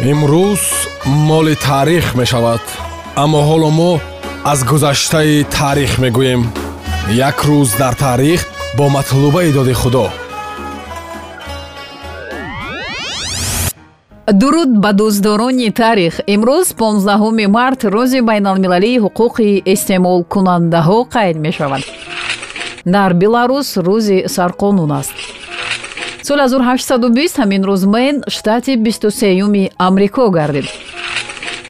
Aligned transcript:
имрӯз 0.00 0.60
моли 1.06 1.54
таърих 1.66 2.14
мешавад 2.14 2.60
аммо 3.22 3.40
ҳоло 3.48 3.70
мо 3.78 3.92
аз 4.44 4.64
гузаштаи 4.70 5.44
таърих 5.56 5.92
мегӯем. 6.02 6.42
Як 7.28 7.38
рӯз 7.48 7.78
дар 7.78 7.94
таърих 8.04 8.40
бо 8.76 8.88
матлубаи 8.88 9.52
доди 9.52 9.74
худо. 9.74 10.06
Дуруд 14.40 14.70
ба 14.82 14.90
дӯстдорони 14.92 15.70
таърих. 15.80 16.14
Имрӯз 16.34 16.68
15 16.74 17.46
март 17.46 17.80
рӯзи 17.84 18.20
байналмилалии 18.28 19.00
ҳуқуқи 19.04 19.62
истеъмолкунандаҳо 19.72 20.98
қайд 21.14 21.36
мешавад? 21.46 21.82
Дар 22.94 23.10
беларус 23.22 23.68
рӯзи 23.76 24.18
сарқонун 24.36 24.92
аст 25.00 25.35
соли 26.26 26.42
1820 26.42 27.38
ҳамин 27.40 27.62
рӯз 27.68 27.82
мэн 27.94 28.14
штати 28.28 28.72
23юми 28.76 29.64
амрико 29.78 30.30
гардид. 30.30 30.66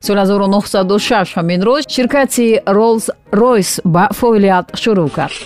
соли 0.06 0.20
1906 0.20 1.34
ҳамин 1.36 1.60
рӯз 1.68 1.82
ширкати 1.94 2.60
ролс 2.66 3.10
ройс 3.32 3.80
ба 3.84 4.04
фаъолият 4.18 4.66
шурӯъ 4.82 5.08
кард. 5.16 5.36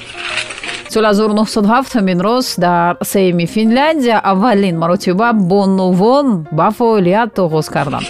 соли 0.93 1.07
1907 1.07 1.95
ҳамин 1.97 2.19
рӯз 2.27 2.47
дар 2.61 2.97
сеюми 3.13 3.47
финляндия 3.47 4.19
аввалин 4.33 4.79
маротиба 4.79 5.33
бонувон 5.33 6.47
ба 6.53 6.71
фаъолият 6.79 7.39
оғоз 7.45 7.67
карданд. 7.75 8.07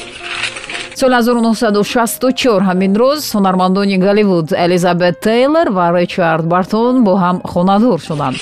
соли 1.00 1.14
1964 1.14 2.62
ҳамин 2.69 2.92
рӯз 3.02 3.20
ҳунармандони 3.36 3.96
голливуд 4.06 4.52
элизабет 4.64 5.20
тейлор 5.20 5.69
ва 5.77 5.86
ричард 5.98 6.44
бартон 6.52 7.05
бо 7.05 7.12
ҳам 7.24 7.36
хонадор 7.52 7.98
шуданд 8.08 8.36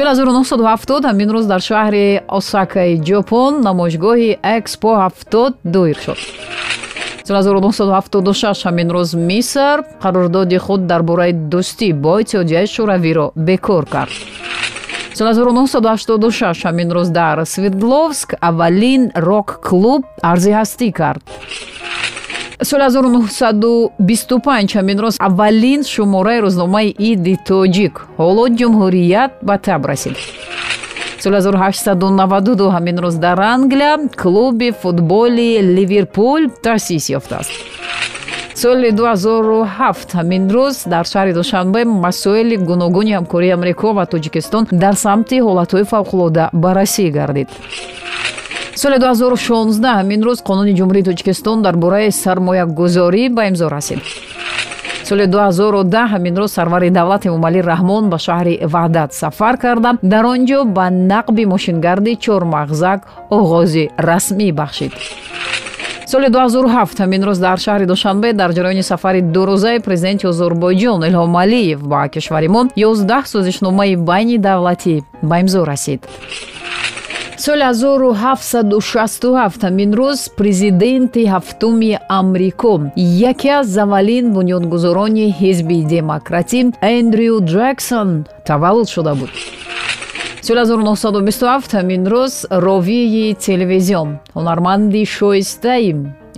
1970 0.00 1.04
ҳамин 1.10 1.28
рӯз 1.34 1.46
дар 1.52 1.60
шаҳри 1.68 2.06
осакаи 2.38 2.92
ҷопон 3.08 3.52
намоишгоҳи 3.66 4.30
экспо 4.56 4.90
70 4.96 5.54
доир 5.74 5.96
шуд. 6.04 6.20
соли 7.26 7.38
1976 7.38 8.64
ҳамин 8.68 8.88
рӯз 8.96 9.10
миср 9.30 9.76
қарордоди 10.02 10.58
худ 10.66 10.80
дар 10.90 11.02
бораи 11.08 11.32
дӯстӣ 11.52 11.88
бо 12.04 12.12
иттиҳодияи 12.22 12.66
шӯравиро 12.74 13.26
бекор 13.48 13.84
кард. 13.94 14.12
соли 15.16 15.32
1986 15.34 16.64
ҳамин 16.68 16.88
рӯз 16.96 17.08
дар 17.20 17.36
свердловск 17.54 18.28
аввалин 18.48 19.02
рок-клуб 19.28 20.02
арзи 20.30 20.50
ҳастӣ 20.58 20.88
кард 21.00 21.22
соли 22.62 22.82
1925 22.82 24.74
ҳамин 24.76 24.98
роз 25.00 25.16
аввалин 25.18 25.82
шумораи 25.92 26.40
рӯзномаи 26.46 26.88
иди 27.10 27.34
тоҷик 27.48 27.94
ҳоло 28.18 28.44
ҷумҳурият 28.58 29.32
ба 29.48 29.54
таб 29.66 29.82
расид. 29.90 30.16
соли 31.22 31.36
1892 31.36 32.70
ҳамин 32.76 32.96
рӯз 33.04 33.16
дар 33.26 33.38
англия 33.56 33.92
клуби 34.22 34.70
футболи 34.82 35.50
ливерпул 35.76 36.42
таъсис 36.64 37.04
ёфтааст. 37.18 37.52
соли 38.62 38.90
2007 38.92 40.14
ҳамин 40.18 40.44
рӯз 40.54 40.76
дар 40.92 41.04
шаҳри 41.12 41.32
душанбе 41.40 41.80
масоили 41.84 42.56
гуногуни 42.56 43.12
ҳамкории 43.18 43.54
амрико 43.58 43.88
ва 43.98 44.04
тоҷикистон 44.12 44.62
дар 44.82 44.94
самти 45.04 45.36
ҳолатҳои 45.46 45.84
фавқулода 45.92 46.44
баррасӣ 46.62 47.04
гардид 47.18 47.48
соли 48.82 48.98
2016 48.98 49.84
ҳамин 49.98 50.20
рӯз 50.26 50.38
қонуни 50.48 50.72
ҷумҳурии 50.78 51.06
тоҷикистон 51.08 51.58
дар 51.66 51.74
бораи 51.84 52.10
сармоягузорӣ 52.22 53.24
ба 53.36 53.42
имзо 53.50 53.68
расид. 53.76 54.00
соли 55.08 55.26
2010 55.26 56.12
ҳамин 56.12 56.34
рӯз 56.40 56.50
сарвари 56.56 56.90
давлат 56.98 57.22
эмомалӣ 57.28 57.60
раҳмон 57.72 58.04
ба 58.12 58.18
шаҳри 58.26 58.54
ваҳдат 58.74 59.10
сафар 59.20 59.54
карда 59.64 59.90
дар 60.12 60.24
он 60.32 60.40
ҷо 60.48 60.60
ба 60.76 60.86
нақби 61.12 61.44
мошингарди 61.52 62.12
чормағзак 62.24 63.00
оғози 63.38 63.84
расмӣ 64.08 64.48
бахшид. 64.60 64.92
соли 66.10 66.28
2007 66.28 67.00
ҳамин 67.02 67.22
рӯз 67.28 67.38
дар 67.46 67.58
шаҳри 67.64 67.86
душанбе 67.92 68.28
дар 68.40 68.50
ҷараёни 68.56 68.82
сафари 68.92 69.20
дурӯзаи 69.34 69.78
президенти 69.86 70.24
озурбойҷон 70.32 71.00
илҳом 71.08 71.34
алиев 71.44 71.80
ба 71.92 72.08
кишвари 72.14 72.48
мо 72.54 72.60
11 72.76 73.26
созишномаи 73.34 73.94
байни 74.10 74.36
давлатӣ 74.48 74.94
ба 75.28 75.34
имзо 75.42 75.60
расид 75.70 76.00
соли 77.40 77.62
1767 77.62 79.64
ҳамин 79.64 79.90
рӯз 80.00 80.20
президенти 80.38 81.22
ҳафтуми 81.34 81.92
амрико 82.18 82.74
яке 83.30 83.50
аз 83.60 83.70
аввалин 83.84 84.24
бунёдгузорони 84.36 85.26
ҳизби 85.40 85.78
демократӣ 85.94 86.60
эндрю 86.96 87.36
джексон 87.50 88.08
таваллуд 88.48 88.88
шуда 88.94 89.12
буд. 89.20 89.32
соли 90.46 90.60
1927 90.60 91.74
ҳамин 91.78 92.02
рӯз 92.12 92.34
ровии 92.66 93.36
телевизион 93.46 94.08
ҳунарманди 94.36 95.02
шоистаи 95.16 95.90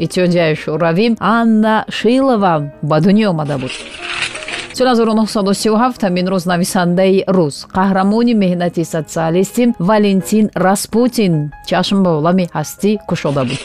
иттиҳодияи 0.04 0.54
шӯравӣ 0.62 1.06
анна 1.38 1.74
шилова 1.98 2.54
ба 2.90 2.96
дунё 3.04 3.26
омада 3.32 3.56
буд 3.62 3.74
соли 4.74 4.88
1937 4.88 6.02
ҳамин 6.02 6.26
рӯз 6.32 6.44
нависандаи 6.52 7.24
рус 7.28 7.56
қаҳрамони 7.76 8.34
меҳнати 8.34 8.82
социалистӣ 8.94 9.62
валентин 9.78 10.50
распутин. 10.66 11.52
Чашм 11.68 11.98
ба 12.04 12.10
олами 12.18 12.44
ҳастӣ 12.56 12.90
кушода 13.08 13.44
буд. 13.44 13.60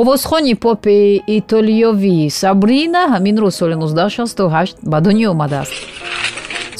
Овозхони 0.00 0.54
попи 0.54 1.22
итолиёвӣ 1.38 2.30
сабрина 2.30 3.02
ҳамин 3.12 3.36
рӯз 3.42 3.54
соли 3.60 3.74
1968 3.74 4.76
ба 4.82 4.98
дунё 5.00 5.30
омадааст. 5.34 5.72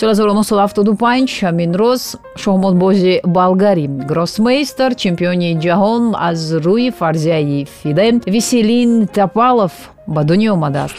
Соли 0.00 0.14
1975 0.14 1.42
ҳамин 1.42 1.72
рӯз 1.82 2.02
шоҳмотбози 2.42 3.20
болгари 3.36 3.86
гроссмейстер 4.10 4.90
чемпиони 4.94 5.50
ҷаҳон 5.64 6.02
аз 6.28 6.40
рӯи 6.64 6.90
фарзияи 6.98 7.66
фиде 7.78 8.06
виселин 8.34 8.90
тапалов 9.06 9.72
ба 10.06 10.20
дунё 10.28 10.50
омадааст 10.58 10.96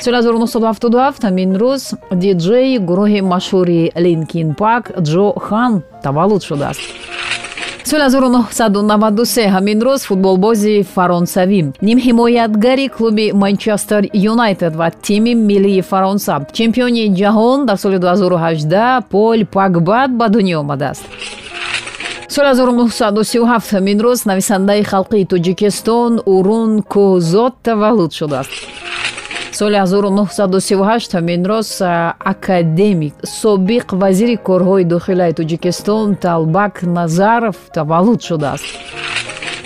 соли 0.00 0.16
1977 0.16 1.24
ҳамин 1.24 1.50
рӯз 1.62 1.82
диҷеи 2.22 2.78
гурӯҳи 2.88 3.20
машҳури 3.32 3.82
линкин 4.04 4.48
пак 4.60 4.82
ҷо 5.10 5.26
хан 5.46 5.72
таваллуд 6.04 6.42
шудааст. 6.48 6.80
соли 7.90 8.04
1993 8.10 9.46
ҳамин 9.54 9.78
рӯз 9.86 10.00
футболбози 10.10 10.76
фаронсавӣ 10.94 11.60
нимҳимоятгари 11.88 12.86
клуби 12.96 13.26
манчестер 13.42 14.02
юнайтед 14.32 14.74
ва 14.80 14.88
тими 15.06 15.32
миллии 15.48 15.82
фаронса. 15.90 16.34
Чемпиони 16.58 17.04
ҷаҳон 17.20 17.58
дар 17.68 17.76
соли 17.82 17.98
2018 17.98 19.02
пол 19.12 19.38
пакбат 19.56 20.10
ба 20.18 20.26
дунё 20.34 20.56
омадааст. 20.64 21.04
соли 22.34 22.48
1937 22.54 23.72
ҳамин 23.74 23.98
рӯз 24.06 24.20
нависандаи 24.30 24.82
халқии 24.92 25.28
тоҷикистон 25.32 26.12
урун 26.34 26.72
кӯҳзод 26.92 27.52
таваллуд 27.66 28.12
шудааст 28.18 28.52
соли 29.58 29.76
1938 29.76 31.14
ҳамин 31.14 31.40
роз 31.50 31.82
академик 32.32 33.14
собиқ 33.42 33.86
вазири 34.02 34.36
корҳои 34.48 34.84
дохилаи 34.94 35.32
тоҷикистон 35.40 36.06
талбак 36.24 36.74
назаров 36.98 37.56
таваллуд 37.76 38.20
шудааст. 38.28 38.66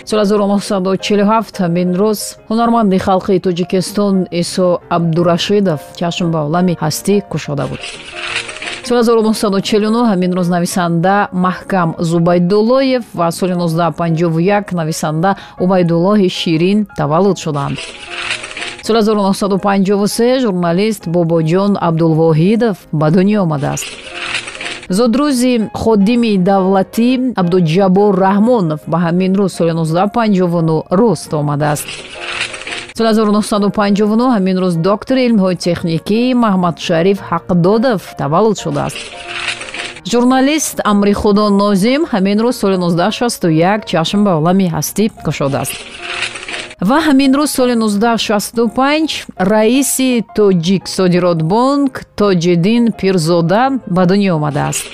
Соли 0.08 0.24
1947 0.24 1.60
ҳамин 1.62 1.88
рӯз 2.00 2.20
ҳунарманди 2.50 2.98
халқии 3.06 3.40
тоҷикистон 3.46 4.14
исо 4.40 4.68
абдурашидов 4.96 5.80
чашм 6.00 6.26
ба 6.34 6.40
олами 6.46 6.74
ҳастӣ 6.82 7.14
кушода 7.32 7.64
буд. 7.70 7.82
Соли 8.86 8.98
1949 8.98 10.10
ҳамин 10.12 10.32
рӯз 10.38 10.48
нависанда 10.56 11.14
маҳкам 11.46 11.88
зубайдуллоев 12.10 13.04
ва 13.14 13.30
соли 13.38 13.54
1951 13.54 14.72
нависанда 14.80 15.30
убайдуллоҳи 15.64 16.28
ширин 16.40 16.78
таваллуд 16.98 17.36
шуданд 17.44 17.78
соли 18.86 18.98
1953 18.98 20.40
журналист 20.40 21.02
бобоҷон 21.06 21.72
абдулвоҳидов 21.88 22.76
ба 22.92 23.10
дунё 23.10 23.38
омадааст. 23.46 23.86
Зудрӯзи 24.96 25.52
ходими 25.82 26.32
давлатӣ 26.50 27.10
абдуҷаббор 27.40 28.12
раҳмонов 28.26 28.80
ба 28.92 28.98
ҳамин 29.04 29.32
рӯз 29.38 29.50
соли 29.58 29.72
1959 29.72 30.84
рӯст 31.00 31.30
омадааст. 31.42 31.86
Соли 32.96 33.08
1959 33.08 34.34
ҳамин 34.36 34.56
рӯз 34.62 34.74
доктори 34.88 35.20
илмҳои 35.28 35.56
техникӣ 35.66 36.20
маҳмадшариф 36.44 37.18
ҳақдодов 37.30 38.00
таваллуд 38.20 38.58
шудааст. 38.64 38.98
Журналист 40.12 40.76
амрихудо 40.92 41.44
нозим 41.62 42.02
ҳамин 42.12 42.38
рӯз 42.44 42.56
соли 42.62 42.76
1961 42.76 43.80
чашм 43.90 44.20
ба 44.24 44.32
олами 44.38 44.66
ҳастӣ 44.74 45.04
кушодааст 45.24 45.76
ва 46.88 46.98
ҳамин 47.06 47.32
рӯз 47.38 47.50
соли 47.56 47.74
1965 47.74 49.26
раиси 49.52 50.10
тоҷиксодиротбонк 50.36 51.92
тоҷиддин 52.20 52.84
пирзода 52.98 53.62
ба 53.94 54.02
дунё 54.10 54.32
омадааст. 54.38 54.84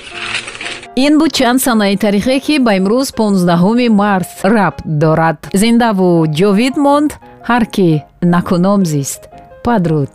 Ин 1.05 1.13
буд 1.19 1.31
чанд 1.37 1.59
санаи 1.65 1.95
таърихе 2.03 2.37
ки 2.45 2.55
ба 2.65 2.71
имрӯз 2.79 3.07
15 3.17 3.89
март 4.01 4.29
рабт 4.55 4.83
дорад. 5.01 5.37
Зиндаву 5.61 6.09
ҷовид 6.39 6.75
монд 6.85 7.11
ҳар 7.49 7.63
ки 7.75 7.89
накуном 8.33 8.81
зист. 8.93 9.21
Падруд. 9.65 10.11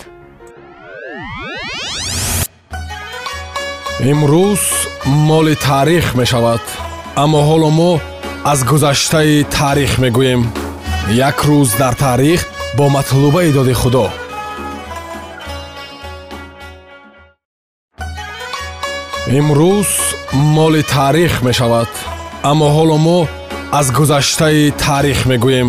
Имрӯз 4.13 4.63
моли 5.29 5.55
таърих 5.67 6.07
мешавад 6.21 6.65
аммо 7.23 7.41
ҳоло 7.49 7.71
мо 7.79 7.93
аз 8.53 8.59
гузаштаи 8.71 9.45
таърих 9.57 9.93
мегӯем 10.05 10.43
як 11.11 11.45
рӯз 11.45 11.79
дар 11.79 11.95
таърих 11.95 12.47
бо 12.77 12.89
матлубаи 12.89 13.53
доди 13.53 13.75
худо. 13.75 14.11
Имрӯз 19.29 19.91
моли 20.35 20.83
таърих 20.83 21.43
мешавад 21.43 21.89
аммо 22.43 22.67
ҳоло 22.77 22.97
мо 23.07 23.29
аз 23.73 23.87
гузаштаи 23.93 24.71
таърих 24.71 25.27
мегӯем. 25.27 25.69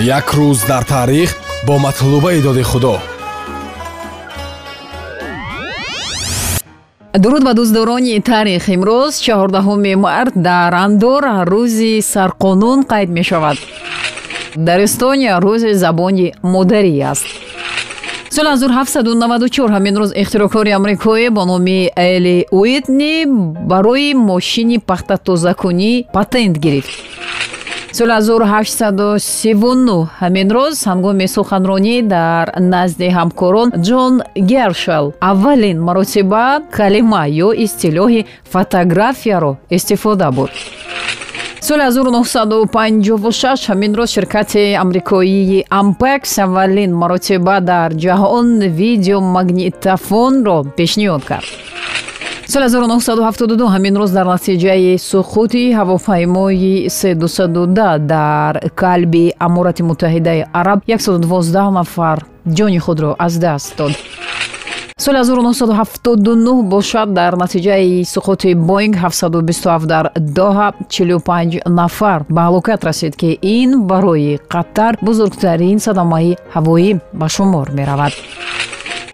Як 0.00 0.26
рӯз 0.34 0.66
дар 0.66 0.82
таърих 0.82 1.30
бо 1.66 1.78
матлубаи 1.78 2.40
доди 2.42 2.62
худо. 2.62 2.98
Дуруд 7.18 7.42
ба 7.44 7.52
дӯстдорони 7.58 8.22
таърих 8.30 8.64
имрӯз 8.74 9.14
чаҳордаҳуми 9.24 9.94
март 10.04 10.34
дар 10.48 10.72
андора 10.86 11.34
рӯзи 11.52 11.94
сарқонун 12.12 12.78
қайд 12.90 13.10
мешавад 13.18 13.58
дар 14.56 14.80
эстония 14.84 15.38
рӯзи 15.40 15.72
забони 15.72 16.32
модарӣ 16.42 17.02
аст. 17.12 17.26
Соли 18.30 18.48
1794 18.48 19.70
ҳамин 19.70 19.94
рӯз 20.00 20.12
ихтирокори 20.22 20.70
амрикоӣ 20.78 21.30
бо 21.30 21.44
номи 21.44 21.90
эли 21.96 22.46
уитни 22.50 23.24
барои 23.70 24.14
мошини 24.14 24.78
пахтатозакунӣ 24.78 25.92
патент 26.12 26.58
гирифт. 26.58 26.90
Соли 27.92 28.12
1839 28.12 30.08
ҳамин 30.20 30.48
рӯз 30.56 30.76
ҳангоми 30.90 31.26
суханронӣ 31.36 31.96
дар 32.02 32.46
назди 32.60 33.08
ҳамкорон 33.18 33.68
ҷон 33.86 34.14
гершел 34.50 35.06
аввалин 35.30 35.78
маротиба 35.88 36.46
калима 36.78 37.22
ё 37.46 37.48
истилоҳи 37.64 38.26
фотографияро 38.52 39.52
истифода 39.76 40.28
бурд 40.36 40.54
соли 41.60 41.82
1956 41.82 43.68
ҳамин 43.68 43.92
рӯз 43.94 44.10
ширкати 44.16 44.74
амрикоии 44.82 45.64
ампекс 45.70 46.38
аввалин 46.38 46.90
маротиба 46.94 47.60
дар 47.60 47.90
ҷаҳон 48.04 48.48
видеомагнитофонро 48.80 50.58
пешниҳод 50.78 51.24
кард. 51.30 51.48
соли 52.52 52.68
1972 52.68 53.68
ҳамин 53.74 53.94
рӯз 54.00 54.10
дар 54.18 54.26
натиҷаи 54.34 54.96
суқути 55.12 55.62
ҳавофаймои 55.78 56.86
с210 56.98 57.98
дар 57.98 58.52
калби 58.82 59.24
аморати 59.46 59.82
муттаҳидаи 59.82 60.46
араб 60.60 60.80
112 60.86 61.70
нафар 61.78 62.18
ҷони 62.56 62.78
худро 62.78 63.10
аз 63.18 63.34
даст 63.38 63.76
дод 63.78 63.92
соли 65.06 65.18
1979 65.18 66.62
бошад. 66.62 67.12
Дар 67.14 67.36
натиҷаи 67.36 68.02
суқути 68.04 68.54
боинг 68.54 68.96
727 68.96 69.86
дар 69.86 70.10
доҳа 70.16 70.72
45 70.90 71.62
нафар 71.66 72.24
ба 72.28 72.40
ҳалокат 72.46 72.84
расид 72.84 73.14
ки 73.16 73.38
ин 73.42 73.86
барои 73.86 74.38
қаттар 74.52 74.92
бузургтарин 75.02 75.78
садамаи 75.78 76.36
ҳавоӣ 76.54 77.00
ба 77.12 77.28
шумор 77.28 77.70
меравад. 77.70 78.12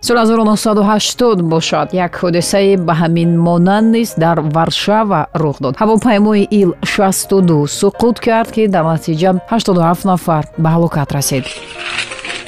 Соли 0.01 0.19
1980 0.19 1.43
бошад. 1.43 1.89
Як 1.93 2.13
ҳодисаи 2.23 2.77
ба 2.77 2.95
ҳамин 3.01 3.31
монанд 3.37 3.93
низ 3.95 4.15
дар 4.17 4.41
варшава 4.41 5.27
рух 5.35 5.57
дод. 5.61 5.75
Ҳавопаймои 5.77 6.49
ил 6.61 6.71
62 6.83 7.67
суқут 7.81 8.17
кард 8.27 8.51
ки 8.55 8.67
дар 8.67 8.85
натиҷа 8.85 9.31
87 9.51 10.07
нафар 10.07 10.45
ба 10.59 10.69
ҳалокат 10.75 11.13
расид 11.13 11.45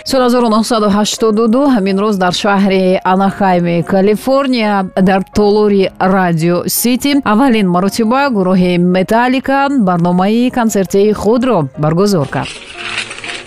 соли 0.05 0.25
1982 0.25 1.69
ҳамин 1.75 1.97
рӯз 2.05 2.17
дар 2.25 2.33
шаҳри 2.43 3.01
анахайми 3.13 3.83
калифорния 3.83 4.75
дар 5.09 5.23
толори 5.37 5.91
радио 6.01 6.57
сити 6.67 7.13
аввалин 7.33 7.67
маротиба 7.75 8.23
гурӯҳи 8.37 8.73
металлика 8.97 9.69
барномаи 9.89 10.51
консертии 10.59 11.13
худро 11.13 11.59
баргузор 11.79 12.29
кард. 12.29 12.53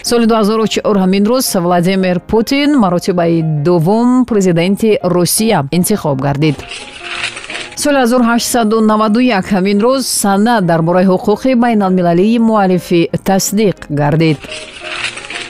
Соли 0.10 0.26
2004 0.26 0.98
ҳамин 1.04 1.24
рӯз 1.32 1.46
владимир 1.66 2.20
путин 2.20 2.70
маротибаи 2.84 3.42
дуввум 3.66 4.26
президенти 4.26 5.00
русия 5.04 5.60
интихоб 5.72 6.18
гардид. 6.22 6.56
Соли 7.76 7.98
1891 7.98 9.52
ҳамин 9.54 9.78
рӯз 9.86 10.02
санад 10.02 10.66
дар 10.66 10.82
бораи 10.82 11.06
ҳуқуқи 11.06 11.56
байналмилалии 11.64 12.40
муаллифӣ 12.40 13.02
тасдиқ 13.28 13.78
гардид 13.90 14.38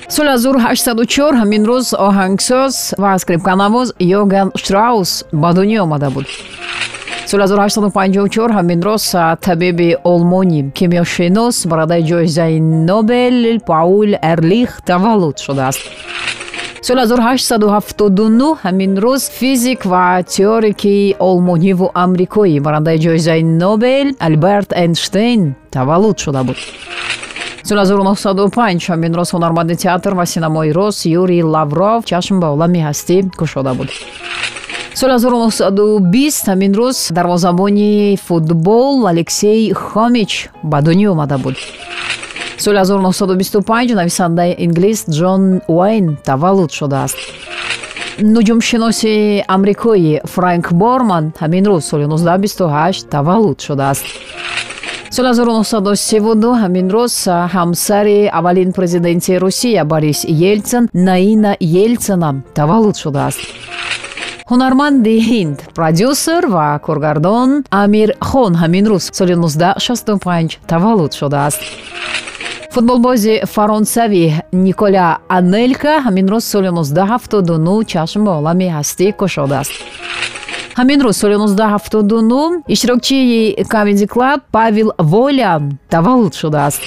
соли 0.10 0.30
1804 0.30 1.36
ҳамин 1.42 1.64
рӯз 1.70 1.88
оҳангсоз 2.08 2.76
ва 3.02 3.12
скрипканавоз 3.22 3.88
йоган 4.00 4.48
штраус 4.62 5.12
ба 5.42 5.50
дунё 5.58 5.80
омада 5.86 6.10
буд. 6.16 6.26
Соли 7.30 7.44
1854 7.44 8.52
ҳамин 8.58 8.80
рӯз 8.88 9.04
табиби 9.48 9.90
олмонӣ 10.12 10.62
кимиёшинос 10.78 11.56
бародаи 11.72 12.04
ҷоизаи 12.12 12.60
нобел 12.90 13.60
паул 13.70 14.12
эрлих 14.32 14.70
таваллуд 14.90 15.38
шудааст. 15.46 15.84
Соли 16.88 17.02
1879 17.02 18.58
ҳамин 18.64 18.92
рӯз 19.04 19.24
физик 19.40 19.86
ва 19.92 20.24
теорики 20.36 21.16
олмониву 21.20 21.92
амрикоӣ 22.04 22.60
барандаи 22.66 22.98
ҷоизаи 23.06 23.42
нобел 23.44 24.08
алберт 24.28 24.70
эйнштейн 24.84 25.42
таваллуд 25.76 26.18
шуда 26.24 26.42
буд 26.48 26.60
соли 27.68 27.80
1905 27.80 28.90
ҳамин 28.90 29.14
рӯз 29.14 29.30
ҳунарманди 29.36 29.76
театр 29.76 30.14
ва 30.14 30.26
синамои 30.26 30.72
рус 30.72 31.06
юрий 31.06 31.44
лавров 31.44 32.06
чашм 32.06 32.40
ба 32.40 32.48
олами 32.56 32.80
ҳастӣ 32.88 33.18
кушода 33.40 33.74
буд. 33.74 33.90
соли 35.00 35.12
1920 35.12 36.48
ҳамин 36.48 36.74
рӯз 36.80 36.98
дарвозабони 37.18 38.18
футбол 38.28 39.08
алексей 39.08 39.74
хомич 39.74 40.50
ба 40.64 40.82
дунё 40.82 41.12
омада 41.12 41.38
буд. 41.38 41.56
соли 42.58 42.78
1925 42.78 43.96
нависандаи 43.96 44.56
инглис 44.66 45.00
ҷон 45.20 45.62
уайн 45.68 46.18
таваллуд 46.24 46.72
шудааст. 46.72 47.18
нуҷумшиноси 48.36 49.44
амрикои 49.56 50.22
франк 50.34 50.66
борман 50.74 51.26
ҳамин 51.42 51.64
рӯз 51.72 51.84
соли 51.90 52.06
1928 52.06 53.10
таваллуд 53.14 53.60
шудааст 53.68 54.06
соли 55.16 55.28
1932 55.28 56.56
ҳамин 56.64 56.88
рӯз 56.96 57.16
ҳамсари 57.56 58.30
аввалин 58.40 58.72
президенти 58.78 59.34
русия 59.44 59.84
борис 59.86 60.20
елтсин 60.52 60.90
наина 60.94 61.52
елтсина 61.60 62.32
таваллуд 62.58 62.98
шудааст. 63.04 63.40
Ҳунарманди 64.52 65.16
ҳинд 65.30 65.58
продюсер 65.78 66.44
ва 66.56 66.68
коргардон 66.86 67.50
амир 67.84 68.10
хон 68.30 68.54
ҳамин 68.62 68.86
рӯз 68.92 69.06
соли 69.18 69.36
1965 69.36 70.60
таваллуд 70.72 71.14
шудааст. 71.20 71.62
Футболбози 72.74 73.36
фаронсавӣ 73.54 74.26
николя 74.66 75.08
анелка 75.38 75.94
ҳамин 76.06 76.28
рӯз 76.34 76.46
соли 76.54 76.70
1979 76.70 77.86
чашм 77.94 78.22
ба 78.26 78.32
олами 78.40 78.68
ҳастӣ 78.78 79.08
кушодааст 79.20 79.74
ҳамин 80.78 81.00
рӯз 81.06 81.16
соли 81.22 81.36
1979 81.36 82.64
иштирокчии 82.68 83.64
камеди 83.74 84.06
клаб 84.06 84.40
павел 84.52 84.92
воля 85.00 85.62
таваллуд 85.90 86.34
шудааст. 86.36 86.82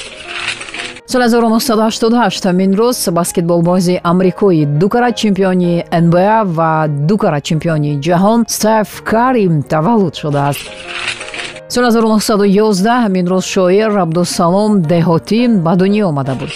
соли 1.07 1.25
1988 1.25 2.47
ҳамин 2.47 2.71
рӯз 2.81 3.11
баскетболбози 3.11 4.01
амрикои 4.05 4.65
дукара 4.81 5.13
чемпиони 5.13 5.85
нба 6.05 6.43
ва 6.45 6.87
дукара 7.09 7.41
чемпиони 7.41 8.01
ҷаҳон 8.07 8.41
стеф 8.49 9.03
кари 9.03 9.45
таваллуд 9.69 10.15
шудааст. 10.23 10.61
соли 11.69 11.87
1911 11.87 13.05
ҳамин 13.05 13.27
рӯз 13.33 13.45
шоир 13.55 13.91
абдусалом 14.05 14.73
деҳотӣ 14.93 15.41
ба 15.65 15.73
дунё 15.81 16.05
омада 16.11 16.35
буд 16.41 16.53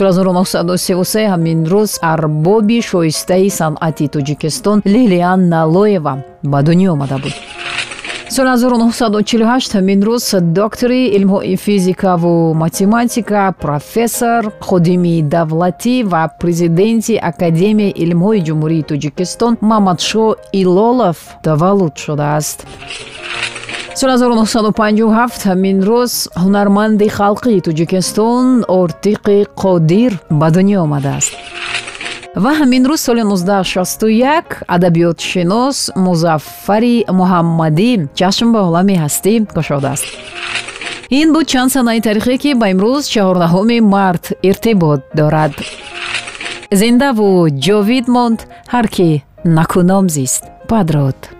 соли 0.00 0.12
1933 0.12 1.28
ҳамин 1.32 1.58
рӯз 1.72 1.90
арбоби 2.12 2.78
шоистаи 2.90 3.50
санъати 3.60 4.06
тоҷикистон 4.14 4.78
лилиан 4.94 5.40
налоева 5.54 6.14
ба 6.50 6.58
дунё 6.66 6.88
омада 6.94 7.18
буд. 7.22 7.34
Соли 8.34 8.48
1948 8.48 9.74
ҳамин 9.76 10.00
рӯз 10.08 10.24
доктори 10.60 11.02
илмҳои 11.16 11.56
физикаву 11.56 12.54
математика 12.54 13.42
профессор 13.64 14.42
ходими 14.68 15.14
давлатӣ 15.34 15.96
ва 16.12 16.22
президенти 16.40 17.14
академияи 17.30 17.96
илмҳои 18.04 18.44
ҷумҳурии 18.48 18.86
тоҷикистон 18.90 19.52
маҳмадшоҳ 19.70 20.28
илолов 20.60 21.18
таваллуд 21.46 21.94
шудааст 22.04 22.58
соли 23.94 24.12
1957 24.12 25.46
ҳамин 25.48 25.78
рӯз 25.88 26.12
ҳунарманди 26.42 27.08
халқии 27.18 27.60
тоҷикистон 27.66 28.46
ортиқи 28.80 29.38
қодир 29.62 30.12
ба 30.40 30.48
дунё 30.54 30.78
омадааст. 30.86 31.32
ва 32.42 32.52
ҳамин 32.60 32.82
рӯз 32.90 33.00
соли 33.06 33.22
1961 33.22 34.44
адабиётшинос 34.74 35.78
музаффари 36.06 36.96
муҳаммадӣ 37.20 37.92
чашм 38.18 38.48
ба 38.54 38.60
олами 38.68 38.94
ҳастӣ 39.02 39.34
кушодааст 39.56 40.06
ин 41.20 41.28
буд 41.34 41.46
чанд 41.52 41.70
санаи 41.74 42.00
таърихе 42.06 42.36
ки 42.42 42.50
ба 42.60 42.66
имрӯз 42.74 43.02
чаҳордаҳуми 43.14 43.78
март 43.94 44.24
иртибот 44.48 45.00
дорад. 45.18 45.52
зиндаву 46.80 47.28
ҷовид 47.66 48.06
монд 48.14 48.40
ҳар 48.72 48.86
ки 48.94 49.08
накуном 49.56 50.04
зист 50.16 50.42
падрод 50.70 51.39